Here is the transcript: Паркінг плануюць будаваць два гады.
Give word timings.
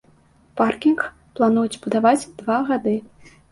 Паркінг 0.61 0.99
плануюць 1.37 1.79
будаваць 1.85 2.29
два 2.43 2.59
гады. 2.73 2.99